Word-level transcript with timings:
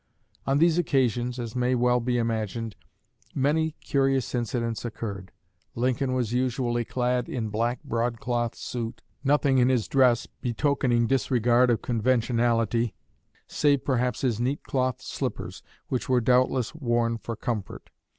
On 0.47 0.57
these 0.57 0.79
occasions, 0.79 1.37
as 1.37 1.55
may 1.55 1.75
well 1.75 1.99
be 1.99 2.17
imagined, 2.17 2.75
many 3.35 3.73
curious 3.81 4.33
incidents 4.33 4.83
occurred. 4.83 5.31
Lincoln 5.75 6.15
was 6.15 6.33
usually 6.33 6.83
clad 6.83 7.29
"in 7.29 7.45
a 7.45 7.49
black 7.51 7.83
broadcloth 7.83 8.55
suit, 8.55 9.03
nothing 9.23 9.59
in 9.59 9.69
his 9.69 9.87
dress 9.87 10.25
betokening 10.25 11.05
disregard 11.05 11.69
of 11.69 11.83
conventionality, 11.83 12.95
save 13.45 13.85
perhaps 13.85 14.21
his 14.21 14.39
neat 14.39 14.63
cloth 14.63 15.03
slippers, 15.03 15.61
which 15.89 16.09
were 16.09 16.19
doubtless 16.19 16.73
worn 16.73 17.19
for 17.19 17.35
comfort. 17.35 17.91